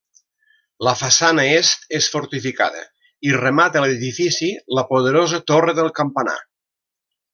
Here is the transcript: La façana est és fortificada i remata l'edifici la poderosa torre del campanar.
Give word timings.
La 0.85 0.93
façana 1.01 1.43
est 1.57 1.83
és 1.99 2.07
fortificada 2.13 2.81
i 3.29 3.35
remata 3.37 3.85
l'edifici 3.85 4.51
la 4.79 4.85
poderosa 4.95 5.41
torre 5.53 5.77
del 5.83 5.93
campanar. 6.01 6.39